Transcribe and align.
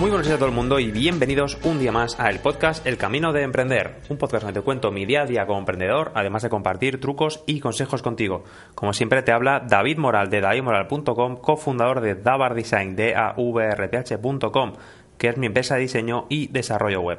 Muy 0.00 0.08
buenos 0.08 0.26
días 0.26 0.36
a 0.36 0.38
todo 0.38 0.48
el 0.48 0.54
mundo 0.54 0.80
y 0.80 0.90
bienvenidos 0.90 1.58
un 1.62 1.78
día 1.78 1.92
más 1.92 2.18
al 2.18 2.38
podcast 2.38 2.86
El 2.86 2.96
Camino 2.96 3.34
de 3.34 3.42
Emprender, 3.42 3.96
un 4.08 4.16
podcast 4.16 4.44
donde 4.44 4.58
te 4.58 4.64
cuento 4.64 4.90
mi 4.90 5.04
día 5.04 5.20
a 5.20 5.26
día 5.26 5.44
como 5.44 5.58
emprendedor, 5.58 6.10
además 6.14 6.42
de 6.42 6.48
compartir 6.48 6.98
trucos 6.98 7.44
y 7.46 7.60
consejos 7.60 8.00
contigo. 8.00 8.44
Como 8.74 8.94
siempre 8.94 9.22
te 9.22 9.30
habla 9.30 9.60
David 9.60 9.98
Moral 9.98 10.30
de 10.30 10.40
davidmoral.com, 10.40 11.36
cofundador 11.36 12.00
de 12.00 12.14
Davar 12.14 12.54
Design, 12.54 12.96
de 12.96 13.14
avrth.com, 13.14 14.72
que 15.18 15.28
es 15.28 15.36
mi 15.36 15.48
empresa 15.48 15.74
de 15.74 15.82
diseño 15.82 16.24
y 16.30 16.46
desarrollo 16.46 17.02
web. 17.02 17.18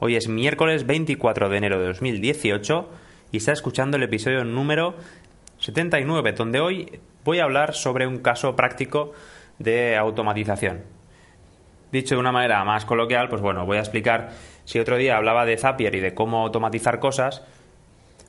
Hoy 0.00 0.16
es 0.16 0.26
miércoles 0.26 0.84
24 0.84 1.48
de 1.48 1.56
enero 1.56 1.78
de 1.78 1.86
2018 1.86 2.90
y 3.30 3.36
está 3.36 3.52
escuchando 3.52 3.98
el 3.98 4.02
episodio 4.02 4.42
número 4.42 4.96
79, 5.60 6.32
donde 6.32 6.58
hoy 6.58 6.98
voy 7.24 7.38
a 7.38 7.44
hablar 7.44 7.74
sobre 7.74 8.08
un 8.08 8.18
caso 8.18 8.56
práctico 8.56 9.12
de 9.60 9.96
automatización. 9.96 10.95
Dicho 11.96 12.14
de 12.14 12.20
una 12.20 12.30
manera 12.30 12.62
más 12.62 12.84
coloquial, 12.84 13.30
pues 13.30 13.40
bueno, 13.40 13.64
voy 13.64 13.78
a 13.78 13.80
explicar, 13.80 14.28
si 14.66 14.78
otro 14.78 14.98
día 14.98 15.16
hablaba 15.16 15.46
de 15.46 15.56
Zapier 15.56 15.94
y 15.94 16.00
de 16.00 16.12
cómo 16.12 16.42
automatizar 16.42 16.98
cosas, 16.98 17.42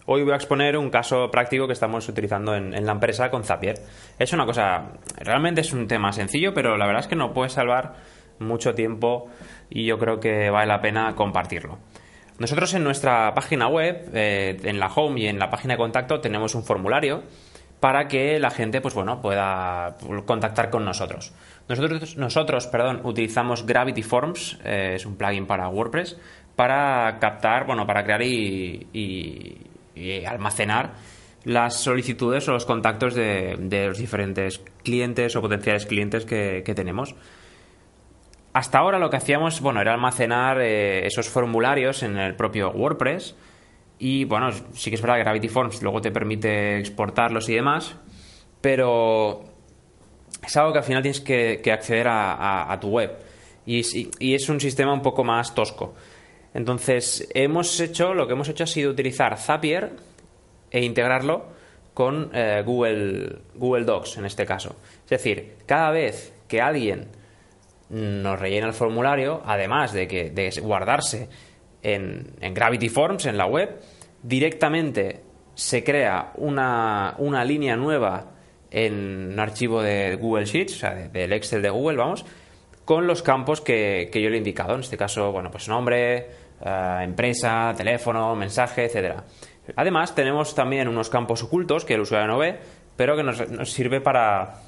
hoy 0.05 0.23
voy 0.23 0.31
a 0.31 0.35
exponer 0.38 0.77
un 0.77 0.89
caso 0.89 1.30
práctico 1.30 1.67
que 1.67 1.73
estamos 1.73 2.08
utilizando 2.08 2.55
en, 2.55 2.85
la 2.85 2.94
empresa 2.94 3.30
con 3.30 3.44
Zapier. 3.44 3.75
Es 4.17 4.31
una 4.31 4.45
cosa, 4.45 4.94
realmente 5.17 5.59
es 5.59 5.73
un 5.73 5.85
tema 5.85 6.13
sencillo, 6.13 6.53
pero 6.53 6.77
la 6.77 6.85
verdad 6.85 7.02
es 7.02 7.08
que 7.08 7.17
no 7.17 7.34
puede 7.34 7.49
salvar 7.49 7.95
mucho 8.39 8.73
tiempo 8.73 9.27
y 9.70 9.86
yo 9.86 9.99
creo 9.99 10.22
que 10.22 10.49
vale 10.49 10.67
la 10.67 10.80
pena 10.80 11.13
compartirlo. 11.13 11.77
Nosotros 12.39 12.73
en 12.73 12.86
nuestra 12.86 13.34
página 13.34 13.67
web, 13.67 14.09
eh, 14.13 14.58
en 14.63 14.80
la 14.80 14.88
home 14.88 15.20
y 15.20 15.27
en 15.27 15.39
la 15.39 15.49
página 15.49 15.73
de 15.73 15.77
contacto, 15.80 16.22
tenemos 16.22 16.55
un 16.55 16.63
formulario 16.63 17.23
para 17.81 18.08
que 18.08 18.39
la 18.39 18.49
gente 18.49 18.80
pues 18.80 18.94
bueno, 18.94 19.22
pueda 19.22 19.97
contactar 20.25 20.70
con 20.70 20.86
nosotros. 20.86 21.33
Nosotros, 21.70 22.16
nosotros 22.18 22.68
perdón, 22.68 23.02
utilizamos 23.04 23.66
Gravity 23.66 24.02
Forms, 24.02 24.58
eh, 24.64 24.94
es 24.96 25.06
un 25.06 25.18
plugin 25.18 25.46
para 25.46 25.68
WordPress, 25.68 26.18
para 26.56 27.20
captar, 27.20 27.66
bueno, 27.66 27.86
para 27.86 28.04
crear 28.04 28.22
y, 28.22 29.58
almacenar 30.26 30.94
las 31.44 31.80
solicitudes 31.80 32.48
o 32.48 32.54
los 32.54 32.66
contactos 32.66 33.16
de, 33.16 33.58
los 33.88 33.98
diferentes 33.98 34.62
clientes 34.84 35.36
o 35.36 35.42
potenciales 35.42 35.86
clientes 35.86 36.26
que, 36.26 36.73
tenemos. 36.76 37.16
Hasta 38.54 38.80
ahora 38.80 38.98
lo 38.98 39.10
que 39.10 39.18
hacíamos, 39.18 39.62
bueno, 39.62 39.82
era 39.82 39.94
almacenar 39.94 40.60
eh, 40.62 41.06
esos 41.06 41.30
formularios 41.30 42.02
en 42.04 42.18
el 42.18 42.36
propio 42.36 42.72
WordPress 42.72 43.36
y 44.00 44.26
bueno, 44.26 44.52
sí 44.73 44.90
que 44.90 44.95
es 44.95 45.02
verdad 45.02 45.18
que 45.18 45.23
Gravity 45.23 45.48
Forms 45.48 45.82
luego 45.82 46.02
te 46.02 46.12
permite 46.12 46.80
exportarlos 46.80 47.50
y 47.50 47.56
demás, 47.56 47.95
pero 48.62 49.56
es 50.48 50.58
algo 50.58 50.73
que 50.73 50.80
al 50.80 50.86
final 50.86 51.02
tienes 51.02 51.22
que, 51.22 51.72
acceder 51.72 52.08
a, 52.09 52.78
tu 52.81 52.90
web. 52.90 53.17
Y, 53.66 54.34
es 54.34 54.50
un 54.50 54.59
sistema 54.59 54.94
un 54.94 55.02
poco 55.02 55.23
más 55.23 55.54
tosco. 55.54 55.94
Entonces, 56.54 57.28
hemos 57.34 57.80
hecho, 57.80 58.14
lo 58.14 58.26
que 58.26 58.34
hemos 58.34 58.50
hecho 58.50 58.64
ha 58.64 58.67
sido 58.67 58.92
utilizar 58.92 59.38
Zapier 59.38 59.92
e 60.72 60.84
integrarlo 60.84 61.45
con 61.94 62.30
eh, 62.34 62.64
Google, 62.66 63.39
Google 63.56 63.86
Docs 63.86 64.17
en 64.17 64.26
este 64.26 64.45
caso. 64.45 64.76
Es 65.04 65.09
decir, 65.09 65.58
cada 65.66 65.92
vez 65.92 66.34
que 66.48 66.61
alguien 66.61 67.09
nos 67.89 68.39
rellena 68.39 68.67
el 68.67 68.73
formulario, 68.73 69.42
además 69.45 69.94
de 69.94 70.08
que 70.08 70.30
de 70.30 70.50
guardarse 70.61 71.30
en, 71.82 72.36
Gravity 72.54 72.89
Forms, 72.89 73.26
en 73.26 73.38
la 73.38 73.45
web, 73.45 73.80
directamente 74.22 75.22
se 75.56 75.84
crea 75.84 76.34
una, 76.36 77.16
línea 77.45 77.76
nueva 77.76 78.32
en 78.72 79.32
un 79.34 79.40
archivo 79.40 79.82
de 79.82 80.16
Google 80.16 80.46
Sheets, 80.46 80.73
o 80.73 80.78
sea, 80.78 80.94
del 80.94 81.33
Excel 81.33 81.61
de 81.61 81.70
Google, 81.70 81.98
vamos, 81.98 82.26
con 82.86 83.08
los 83.08 83.22
campos 83.22 83.61
que, 83.61 84.10
yo 84.14 84.30
le 84.30 84.36
he 84.36 84.38
indicado. 84.38 84.76
En 84.76 84.82
este 84.82 84.98
caso, 84.98 85.32
bueno, 85.32 85.52
pues 85.52 85.67
nombre, 85.67 86.17
eh, 86.64 87.00
empresa, 87.02 87.73
teléfono, 87.76 88.36
mensaje, 88.36 88.86
etcétera. 88.86 89.23
Además, 89.76 90.16
tenemos 90.16 90.56
también 90.56 90.88
unos 90.88 91.10
campos 91.10 91.44
ocultos 91.44 91.83
que 91.83 91.95
el 91.95 92.02
usuario 92.02 92.27
no 92.27 92.38
ve, 92.38 92.58
pero 92.95 93.16
que 93.16 93.23
nos, 93.23 93.50
nos 93.50 93.72
sirve 93.72 94.00
para, 94.00 94.61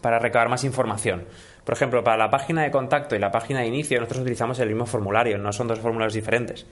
para 0.00 0.18
recabar 0.18 0.48
más 0.48 0.64
información. 0.64 1.24
Por 1.64 1.74
ejemplo, 1.74 2.02
para 2.02 2.16
la 2.16 2.30
página 2.30 2.62
de 2.62 2.70
contacto 2.70 3.14
y 3.14 3.18
la 3.18 3.30
página 3.30 3.60
de 3.60 3.66
inicio 3.66 3.98
nosotros 3.98 4.22
utilizamos 4.22 4.58
el 4.58 4.68
mismo 4.68 4.86
formulario, 4.86 5.38
no 5.38 5.52
son 5.52 5.68
dos 5.68 5.78
formularios 5.78 6.14
diferentes. 6.14 6.66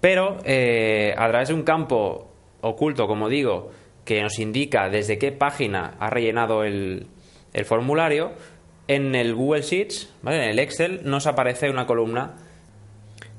Pero 0.00 0.38
eh, 0.44 1.14
a 1.16 1.28
través 1.28 1.48
de 1.48 1.54
un 1.54 1.62
campo 1.62 2.30
oculto, 2.62 3.06
como 3.06 3.28
digo, 3.28 3.70
que 4.06 4.22
nos 4.22 4.38
indica 4.38 4.88
desde 4.88 5.18
qué 5.18 5.32
página 5.32 5.96
ha 5.98 6.08
rellenado 6.08 6.64
el, 6.64 7.08
formulario, 7.64 8.32
en 8.88 9.14
el 9.14 9.34
Google 9.34 9.62
Sheets, 9.62 10.14
en 10.24 10.32
el 10.32 10.58
Excel, 10.60 11.00
nos 11.04 11.26
aparece 11.26 11.68
una 11.68 11.86
columna 11.86 12.36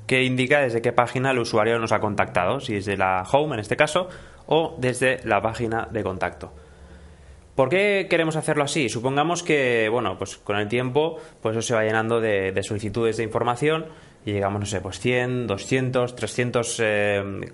que 0.06 0.22
indica 0.22 0.60
desde 0.60 0.82
qué 0.82 0.92
página 0.92 1.30
el 1.30 1.38
usuario 1.38 1.78
nos 1.78 1.92
ha 1.92 2.00
contactado, 2.00 2.60
si 2.60 2.76
es 2.76 2.84
de 2.84 2.96
la 2.96 3.22
home 3.30 3.54
en 3.54 3.60
este 3.60 3.76
caso, 3.76 4.08
o 4.46 4.76
desde 4.78 5.20
la 5.24 5.40
página 5.40 5.88
de 5.90 6.02
contacto. 6.02 6.52
¿Por 7.54 7.70
qué 7.70 8.06
queremos 8.08 8.36
hacerlo 8.36 8.62
así? 8.62 8.88
Supongamos 8.88 9.42
que, 9.42 9.88
bueno, 9.90 10.16
pues 10.16 10.36
con 10.36 10.56
el 10.58 10.68
tiempo, 10.68 11.18
pues 11.42 11.56
eso 11.56 11.66
se 11.66 11.74
va 11.74 11.82
llenando 11.82 12.20
de, 12.20 12.62
solicitudes 12.62 13.16
de 13.16 13.24
información 13.24 13.86
y 14.24 14.32
llegamos, 14.32 14.60
no 14.60 14.66
sé, 14.66 14.80
pues 14.80 15.00
100, 15.00 15.46
200, 15.46 16.14
300 16.14 16.82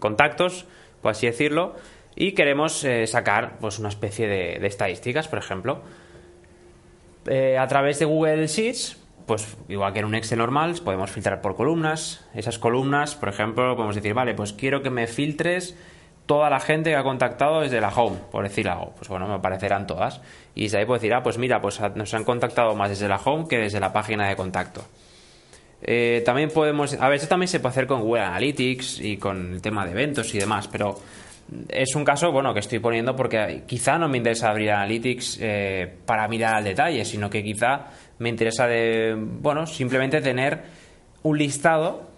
contactos, 0.01 0.67
por 1.01 1.13
así 1.13 1.27
decirlo, 1.27 1.75
y 2.17 2.33
queremos 2.33 2.85
eh, 2.85 3.07
sacar, 3.07 3.59
pues 3.61 3.79
una 3.79 3.89
especie 3.89 4.27
de, 4.27 4.67
estadísticas, 4.67 5.29
por 5.29 5.39
ejemplo. 5.39 5.83
Eh, 7.27 7.59
a 7.59 7.67
través 7.67 7.99
de 7.99 8.05
Google 8.05 8.47
Sheets, 8.47 8.99
pues 9.27 9.57
igual 9.69 9.93
que 9.93 10.01
en 10.01 10.05
un 10.05 10.15
Excel 10.15 10.39
normal, 10.39 10.75
podemos 10.85 11.11
filtrar 11.11 11.41
por 11.41 11.57
columnas. 11.57 12.27
Esas 12.35 12.59
columnas, 12.59 13.15
por 13.15 13.29
ejemplo, 13.29 13.75
podemos 13.75 13.97
decir, 13.97 14.15
vale, 14.15 14.35
pues 14.35 14.53
quiero 14.53 14.83
que 14.83 14.91
me 14.91 15.07
filtres 15.07 15.77
toda 16.27 16.49
la 16.51 16.61
gente 16.61 16.91
que 16.91 16.97
ha 16.97 17.03
contactado 17.03 17.61
desde 17.61 17.81
la 17.81 17.89
home, 17.89 18.19
por 18.31 18.45
decir 18.45 18.69
algo. 18.69 18.93
Pues 18.97 19.09
bueno, 19.09 19.27
me 19.27 19.35
aparecerán 19.35 19.87
todas. 19.87 20.21
Y 20.55 20.69
de 20.69 20.79
ahí 20.79 20.85
puedo 20.85 20.99
decir, 20.99 21.13
ah, 21.15 21.23
pues 21.23 21.39
mira, 21.39 21.61
pues 21.61 21.81
nos 21.95 22.15
han 22.15 22.25
contactado 22.25 22.75
más 22.75 22.91
desde 22.91 23.09
la 23.09 23.17
home 23.17 23.47
que 23.49 23.59
desde 23.59 23.81
la 23.81 23.93
página 23.93 24.29
de 24.29 24.37
contacto. 24.37 24.83
Eh, 25.83 26.23
también 26.25 26.49
podemos, 26.51 26.95
a 26.95 27.09
veces 27.09 27.29
también 27.29 27.49
se 27.49 27.61
puede 27.61 27.73
hacer 27.73 27.87
con 27.87 28.01
Google 28.01 28.23
Analytics 28.23 29.01
y 29.01 29.19
con 29.19 29.55
el 29.55 29.63
tema 29.63 29.85
de 29.85 29.93
eventos 29.93 30.35
y 30.35 30.39
demás, 30.39 30.67
pero 30.67 30.99
es 31.69 31.95
un 31.95 32.05
caso, 32.05 32.33
bueno, 32.33 32.53
que 32.55 32.61
estoy 32.61 32.79
poniendo 32.79 33.15
porque 33.15 33.63
quizá 33.67 33.99
no 33.99 34.09
me 34.09 34.19
interesa 34.19 34.51
abrir 34.51 34.71
Analytics 34.71 35.39
eh, 35.41 35.95
para 36.07 36.27
mirar 36.29 36.57
al 36.57 36.65
detalle, 36.65 37.05
sino 37.05 37.29
que 37.29 37.43
quizá 37.43 37.87
me 38.19 38.29
interesa 38.29 38.67
de, 38.67 39.15
bueno, 39.17 39.67
simplemente 39.67 40.21
tener 40.21 40.63
un 41.23 41.39
listado 41.39 42.11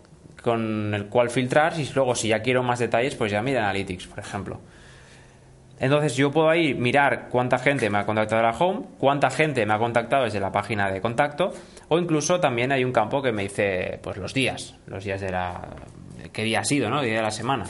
con 0.43 0.95
el 0.95 1.07
cual 1.07 1.31
filtrar 1.31 1.79
y 1.79 1.89
luego 1.95 2.15
si 2.15 2.29
ya 2.29 2.41
quiero 2.41 2.63
más 2.63 2.79
detalles 2.79 3.17
pues 3.17 3.33
ya 3.33 3.43
mira 3.43 3.63
Analytics, 3.63 4.07
por 4.07 4.21
ejemplo. 4.21 4.61
Entonces 5.79 6.17
yo 6.17 6.31
puedo 6.31 6.49
ahí 6.49 6.73
mirar 6.73 7.29
cuánta 7.29 7.59
gente 7.59 7.91
me 7.91 7.99
ha 7.99 8.07
contactado 8.07 8.41
de 8.41 8.49
la 8.49 8.57
home, 8.57 8.87
cuánta 8.99 9.29
gente 9.29 9.67
me 9.67 9.75
ha 9.75 9.79
contactado 9.79 10.25
desde 10.25 10.41
la 10.41 10.51
página 10.51 10.91
de 10.91 11.01
contacto 11.01 11.53
o 11.89 11.99
incluso 11.99 12.41
también 12.41 12.73
hay 12.73 12.85
un 12.85 12.93
campo 12.93 13.21
que 13.21 13.33
me 13.33 13.43
dice 13.43 13.99
pues 14.03 14.17
los 14.17 14.33
días, 14.33 14.77
los 14.87 15.05
días 15.05 15.21
de 15.21 15.31
la 15.31 15.61
qué 16.33 16.45
día 16.45 16.61
ha 16.61 16.65
sido, 16.65 16.89
¿no? 16.89 17.01
El 17.01 17.07
día 17.07 17.17
de 17.17 17.23
la 17.23 17.31
semana. 17.31 17.65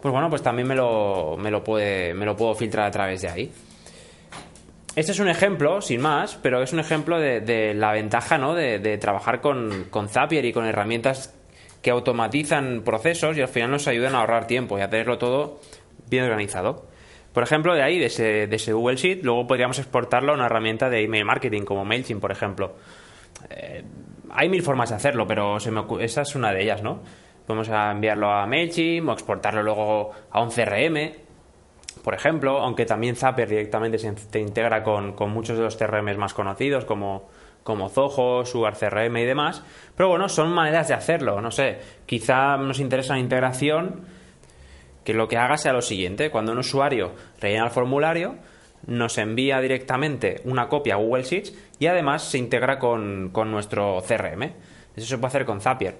Pues 0.00 0.12
bueno, 0.12 0.30
pues 0.30 0.42
también 0.42 0.68
me 0.68 0.74
lo, 0.74 1.36
me 1.36 1.50
lo, 1.50 1.64
puede, 1.64 2.14
me 2.14 2.24
lo 2.24 2.36
puedo 2.36 2.54
filtrar 2.54 2.86
a 2.86 2.90
través 2.90 3.22
de 3.22 3.28
ahí. 3.28 3.52
Este 4.94 5.12
es 5.12 5.20
un 5.20 5.28
ejemplo, 5.28 5.80
sin 5.80 6.00
más, 6.00 6.36
pero 6.42 6.62
es 6.62 6.72
un 6.72 6.80
ejemplo 6.80 7.18
de, 7.18 7.74
la 7.74 7.92
ventaja 7.92 8.38
¿no? 8.38 8.54
de, 8.54 8.78
de 8.78 8.98
trabajar 8.98 9.40
con, 9.40 9.86
con 9.90 10.08
Zapier 10.08 10.44
y 10.44 10.52
con 10.52 10.66
herramientas 10.66 11.34
que 11.82 11.90
automatizan 11.90 12.82
procesos 12.84 13.36
y 13.36 13.40
al 13.40 13.48
final 13.48 13.70
nos 13.70 13.86
ayudan 13.86 14.14
a 14.14 14.20
ahorrar 14.20 14.46
tiempo 14.46 14.78
y 14.78 14.82
a 14.82 14.90
tenerlo 14.90 15.18
todo 15.18 15.60
bien 16.08 16.24
organizado. 16.24 16.86
Por 17.32 17.42
ejemplo, 17.42 17.74
de 17.74 17.82
ahí, 17.82 17.98
de 17.98 18.06
ese, 18.06 18.72
Google 18.72 18.96
Sheet, 18.96 19.22
luego 19.22 19.46
podríamos 19.46 19.78
exportarlo 19.78 20.32
a 20.32 20.34
una 20.34 20.46
herramienta 20.46 20.90
de 20.90 21.04
email 21.04 21.24
marketing 21.24 21.62
como 21.62 21.84
MailChimp, 21.84 22.20
por 22.20 22.32
ejemplo. 22.32 22.74
Eh, 23.50 23.84
hay 24.30 24.48
mil 24.48 24.62
formas 24.62 24.90
de 24.90 24.96
hacerlo, 24.96 25.26
pero 25.26 25.58
esa 26.00 26.22
es 26.22 26.34
una 26.34 26.52
de 26.52 26.62
ellas, 26.62 26.82
¿no? 26.82 27.00
Podemos 27.48 27.68
enviarlo 27.68 28.30
a 28.30 28.46
MailChimp 28.46 29.08
o 29.08 29.12
exportarlo 29.12 29.64
luego 29.64 30.12
a 30.30 30.40
un 30.40 30.50
CRM, 30.50 31.14
por 32.04 32.14
ejemplo, 32.14 32.58
aunque 32.58 32.86
también 32.86 33.16
Zapier 33.16 33.48
directamente 33.48 33.98
se 33.98 34.38
integra 34.38 34.84
con, 34.84 35.14
con 35.14 35.30
muchos 35.30 35.58
de 35.58 35.64
los 35.64 35.76
CRMs 35.76 36.16
más 36.16 36.32
conocidos 36.32 36.84
como 36.84 37.26
como 37.68 37.90
Zoho, 37.90 38.46
Sugar 38.46 38.78
CRM 38.78 39.14
y 39.18 39.26
demás. 39.26 39.62
Pero 39.94 40.08
bueno, 40.08 40.30
son 40.30 40.50
maneras 40.50 40.88
de 40.88 40.94
hacerlo, 40.94 41.42
no 41.42 41.50
sé. 41.50 41.78
Quizá 42.06 42.56
nos 42.56 42.80
interesa 42.80 43.12
una 43.12 43.20
integración 43.20 44.06
que 45.04 45.12
lo 45.12 45.28
que 45.28 45.36
haga 45.36 45.58
sea 45.58 45.74
lo 45.74 45.82
siguiente. 45.82 46.30
Cuando 46.30 46.52
un 46.52 46.58
usuario 46.58 47.12
rellena 47.38 47.66
el 47.66 47.70
formulario, 47.70 48.36
nos 48.86 49.18
envía 49.18 49.60
directamente 49.60 50.40
una 50.44 50.68
copia 50.68 50.94
a 50.94 50.96
Google 50.96 51.24
Sheets 51.24 51.52
y 51.78 51.88
además 51.88 52.22
se 52.22 52.38
integra 52.38 52.78
con, 52.78 53.32
nuestro 53.34 54.02
CRM. 54.06 54.44
Eso 54.96 55.06
se 55.06 55.18
puede 55.18 55.28
hacer 55.28 55.44
con 55.44 55.60
Zapier. 55.60 55.98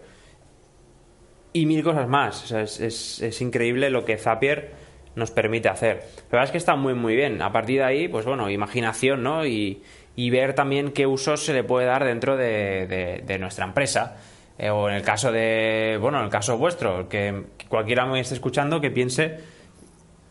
Y 1.52 1.66
mil 1.66 1.82
cosas 1.82 2.08
más. 2.08 2.50
es, 2.52 3.40
increíble 3.40 3.90
lo 3.90 4.04
que 4.04 4.18
Zapier 4.18 4.72
nos 5.14 5.30
permite 5.30 5.68
hacer. 5.68 5.96
La 6.30 6.38
verdad 6.38 6.44
es 6.44 6.50
que 6.52 6.58
está 6.58 6.76
muy 6.76 6.94
muy 6.94 7.16
bien. 7.16 7.42
A 7.42 7.52
partir 7.52 7.78
de 7.78 7.84
ahí, 7.84 8.08
pues 8.08 8.24
bueno, 8.24 8.50
imaginación, 8.50 9.22
¿no? 9.22 9.46
Y, 9.46 9.82
y 10.18 10.30
ver 10.30 10.54
también 10.54 10.90
qué 10.90 11.06
usos 11.06 11.44
se 11.44 11.52
le 11.52 11.62
puede 11.62 11.86
dar 11.86 12.04
dentro 12.04 12.36
de, 12.36 13.22
de, 13.24 13.38
nuestra 13.38 13.64
empresa. 13.64 14.16
Eh, 14.58 14.68
o 14.68 14.88
en 14.88 14.96
el 14.96 15.02
caso 15.02 15.30
de, 15.30 15.96
bueno, 16.00 16.18
en 16.18 16.24
el 16.24 16.30
caso 16.30 16.58
vuestro, 16.58 17.08
que 17.08 17.44
cualquiera 17.68 18.04
me 18.04 18.18
esté 18.18 18.34
escuchando 18.34 18.80
que 18.80 18.90
piense 18.90 19.38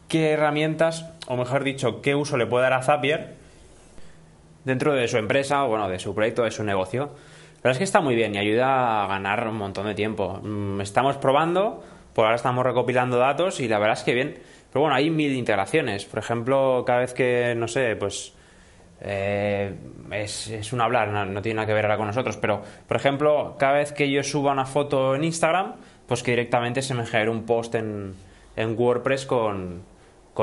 qué 0.09 0.31
herramientas, 0.31 1.09
o 1.27 1.37
mejor 1.37 1.63
dicho, 1.63 2.01
qué 2.01 2.15
uso 2.15 2.35
le 2.35 2.45
puede 2.45 2.63
dar 2.63 2.73
a 2.73 2.83
Zapier 2.83 3.35
dentro 4.65 4.93
de 4.93 5.07
su 5.07 5.17
empresa, 5.17 5.63
o 5.63 5.69
bueno, 5.69 5.87
de 5.87 5.99
su 5.99 6.13
proyecto, 6.13 6.43
de 6.43 6.51
su 6.51 6.65
negocio. 6.65 7.11
La 7.57 7.69
verdad 7.69 7.71
es 7.71 7.77
que 7.79 7.83
está 7.83 8.01
muy 8.01 8.15
bien 8.15 8.35
y 8.35 8.37
ayuda 8.37 9.03
a 9.03 9.07
ganar 9.07 9.47
un 9.47 9.57
montón 9.57 9.87
de 9.87 9.95
tiempo. 9.95 10.39
Mm, 10.43 10.81
estamos 10.81 11.17
probando, 11.17 11.83
por 12.13 12.25
ahora 12.25 12.35
estamos 12.35 12.65
recopilando 12.65 13.17
datos 13.17 13.59
y 13.59 13.67
la 13.67 13.79
verdad 13.79 13.97
es 13.97 14.03
que 14.03 14.13
bien. 14.13 14.39
Pero 14.71 14.81
bueno, 14.81 14.95
hay 14.95 15.09
mil 15.09 15.33
integraciones. 15.33 16.05
Por 16.05 16.19
ejemplo, 16.19 16.83
cada 16.85 16.99
vez 16.99 17.13
que, 17.13 17.55
no 17.55 17.67
sé, 17.67 17.95
pues 17.95 18.33
eh, 19.01 19.75
es, 20.11 20.73
un 20.73 20.81
hablar, 20.81 21.09
no, 21.09 21.41
tiene 21.41 21.57
nada 21.57 21.67
que 21.67 21.73
ver 21.73 21.85
ahora 21.85 21.97
con 21.97 22.07
nosotros, 22.07 22.37
pero 22.37 22.61
por 22.87 22.97
ejemplo, 22.97 23.55
cada 23.59 23.73
vez 23.73 23.91
que 23.91 24.09
yo 24.09 24.23
suba 24.23 24.51
una 24.51 24.65
foto 24.65 25.15
en 25.15 25.23
Instagram, 25.23 25.75
pues 26.07 26.23
que 26.23 26.31
directamente 26.31 26.81
se 26.81 26.93
me 26.93 27.05
genere 27.05 27.29
un 27.29 27.43
post 27.45 27.75
en, 27.75 28.15
WordPress 28.57 29.27
con, 29.27 29.83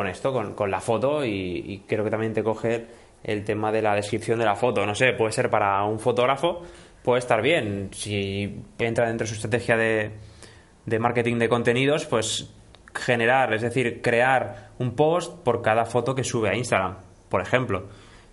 esto, 0.07 0.55
con, 0.55 0.71
la 0.71 0.81
foto 0.81 1.25
y, 1.25 1.83
creo 1.89 2.05
que 2.05 2.11
también 2.11 2.33
te 2.33 2.45
coge 2.45 2.87
el 3.25 3.45
tema 3.45 3.73
de 3.73 3.83
la 3.83 3.95
descripción 3.97 4.39
de 4.39 4.45
la 4.45 4.55
foto. 4.55 4.87
No 4.87 4.95
sé, 4.95 5.13
puede 5.15 5.33
ser 5.33 5.51
para 5.51 5.83
un 5.85 5.99
fotógrafo, 5.99 6.63
puede 7.05 7.21
estar 7.21 7.43
bien. 7.43 7.91
Si 7.93 8.63
entra 8.79 9.07
dentro 9.07 9.25
de 9.25 9.29
su 9.29 9.35
estrategia 9.35 9.77
de, 9.77 10.11
de 10.87 10.99
marketing 10.99 11.39
de 11.39 11.49
contenidos, 11.49 12.07
pues 12.07 12.53
generar, 12.95 13.53
es 13.53 13.63
decir, 13.63 14.01
crear 14.03 14.71
un 14.79 14.97
post 14.97 15.45
por 15.45 15.63
cada 15.63 15.85
foto 15.85 16.15
que 16.15 16.25
sube 16.25 16.49
a 16.49 16.57
Instagram, 16.57 16.97
por 17.29 17.43
ejemplo. 17.43 17.89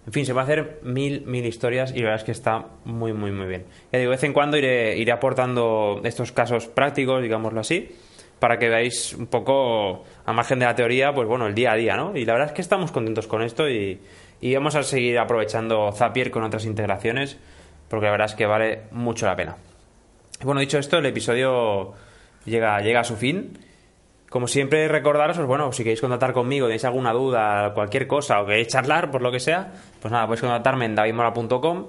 En 0.08 0.14
fin, 0.14 0.26
se 0.26 0.34
va 0.34 0.42
a 0.42 0.44
hacer 0.46 0.80
mil, 0.84 1.26
mil 1.26 1.46
historias 1.46 1.92
y 1.92 2.00
la 2.00 2.06
verdad 2.06 2.22
es 2.22 2.24
que 2.24 2.32
está 2.32 2.66
muy, 2.86 3.14
muy, 3.14 3.32
muy 3.32 3.46
bien. 3.46 3.66
Ya 3.92 4.00
digo, 4.00 4.10
de 4.10 4.16
vez 4.16 4.24
en 4.24 4.34
cuando 4.34 4.58
iré, 4.58 4.98
iré 4.98 5.12
aportando 5.12 6.02
estos 6.04 6.32
casos 6.32 6.68
prácticos, 6.68 7.22
digámoslo 7.22 7.60
así, 7.60 7.92
para 8.40 8.58
que 8.58 8.70
veáis 8.70 9.14
un 9.14 9.28
poco, 9.28 10.06
a 10.26 10.34
margen 10.34 10.58
de 10.60 10.66
la 10.66 10.74
teoría, 10.74 11.14
pues 11.14 11.28
bueno, 11.28 11.46
el 11.46 11.54
día 11.54 11.74
a 11.74 11.76
día, 11.76 11.96
¿no? 11.98 12.16
Y 12.16 12.26
la 12.26 12.34
verdad 12.34 12.48
es 12.48 12.54
que 12.54 12.62
estamos 12.62 12.92
contentos 12.92 13.28
con 13.28 13.44
esto 13.44 13.70
y, 13.70 14.00
y 14.40 14.56
vamos 14.56 14.76
a 14.76 14.82
seguir 14.82 15.20
aprovechando 15.20 15.92
Zapier 15.92 16.32
con 16.32 16.44
otras 16.44 16.66
integraciones, 16.66 17.38
porque 17.92 18.06
la 18.06 18.14
verdad 18.14 18.28
es 18.28 18.36
que 18.36 18.46
vale 18.46 18.84
mucho 18.92 19.26
la 19.26 19.36
pena. 19.36 19.58
Bueno, 20.44 20.62
dicho 20.62 20.80
esto, 20.80 20.98
el 20.98 21.06
episodio 21.06 21.92
llega, 22.46 22.80
llega 22.80 23.02
a 23.02 23.04
su 23.04 23.18
fin. 23.18 23.60
Como 24.30 24.48
siempre, 24.48 24.88
recordaros, 24.88 25.36
pues 25.36 25.48
bueno, 25.48 25.74
si 25.74 25.84
queréis 25.84 26.00
contactar 26.00 26.32
conmigo, 26.32 26.68
tenéis 26.68 26.86
alguna 26.86 27.12
duda, 27.12 27.74
cualquier 27.74 28.08
cosa, 28.08 28.42
o 28.42 28.46
queréis 28.46 28.70
charlar, 28.70 29.12
por 29.12 29.22
lo 29.22 29.30
que 29.30 29.42
sea, 29.42 29.74
pues 30.02 30.10
nada, 30.10 30.26
podéis 30.26 30.40
contactarme 30.40 30.86
en 30.86 30.96
davidmoral.com, 30.96 31.88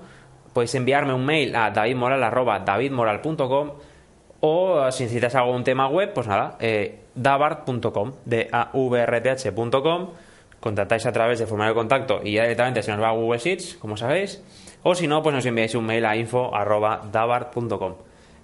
podéis 0.52 0.75
enviarme 0.75 1.14
un 1.14 1.25
mail 1.25 1.54
a 1.54 1.70
davidmoral.davidmoral.com 1.70 3.70
o 4.40 4.90
si 4.90 5.05
necesitáis 5.05 5.37
algún 5.37 5.62
tema 5.62 5.87
web, 5.87 6.12
pues 6.12 6.26
nada, 6.26 6.56
eh, 6.58 6.98
davart.com, 7.14 8.12
d 8.25 8.48
a 8.50 8.70
v 8.75 9.00
r 9.00 9.20
t 9.20 9.31
h.com, 9.31 10.10
contactáis 10.58 11.06
a 11.06 11.12
través 11.12 11.38
de 11.38 11.46
formulario 11.46 11.75
de 11.75 11.78
contacto 11.78 12.20
y 12.25 12.32
ya 12.32 12.43
directamente 12.43 12.82
se 12.82 12.90
nos 12.90 13.00
va 13.00 13.10
a 13.10 13.12
Google 13.12 13.38
Sheets, 13.38 13.76
como 13.76 13.96
sabéis, 13.96 14.43
o 14.82 14.94
si 14.94 15.06
no, 15.06 15.23
pues 15.23 15.34
nos 15.34 15.46
enviáis 15.46 15.75
un 15.75 15.87
mail 15.87 16.05
a 16.05 16.17
info.davart.com. 16.17 17.94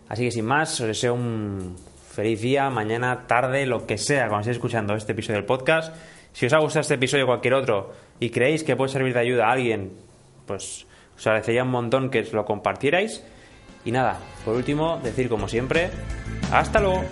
Así 0.08 0.24
que 0.24 0.30
sin 0.30 0.44
más, 0.44 0.80
os 0.80 0.86
deseo 0.86 1.14
un 1.14 1.76
feliz 2.10 2.40
día, 2.40 2.70
mañana, 2.70 3.26
tarde, 3.26 3.66
lo 3.66 3.86
que 3.86 3.98
sea, 3.98 4.28
cuando 4.28 4.40
estéis 4.40 4.56
escuchando 4.56 4.94
este 4.94 5.12
episodio 5.12 5.36
del 5.36 5.46
podcast. 5.46 5.94
Si 6.32 6.46
os 6.46 6.52
ha 6.52 6.58
gustado 6.58 6.80
este 6.80 6.94
episodio 6.94 7.24
o 7.24 7.26
cualquier 7.28 7.54
otro 7.54 7.92
y 8.20 8.30
creéis 8.30 8.64
que 8.64 8.76
puede 8.76 8.90
servir 8.90 9.14
de 9.14 9.20
ayuda 9.20 9.46
a 9.46 9.52
alguien, 9.52 9.92
pues 10.46 10.86
os 11.16 11.26
agradecería 11.26 11.64
un 11.64 11.70
montón 11.70 12.10
que 12.10 12.22
lo 12.32 12.44
compartierais. 12.44 13.24
Y 13.84 13.92
nada, 13.92 14.18
por 14.44 14.54
último, 14.54 14.98
decir 15.02 15.28
como 15.28 15.48
siempre, 15.48 15.90
hasta 16.52 16.80
luego. 16.80 17.04